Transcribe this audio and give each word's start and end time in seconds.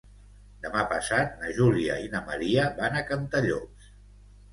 Demà 0.61 0.85
passat 0.93 1.35
na 1.41 1.51
Júlia 1.57 1.97
i 2.05 2.09
na 2.13 2.21
Maria 2.31 2.63
van 2.79 2.97
a 3.01 3.05
Cantallops. 3.11 3.93